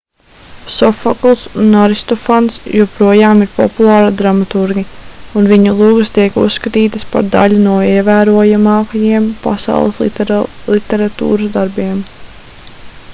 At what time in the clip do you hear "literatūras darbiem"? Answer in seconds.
10.81-12.03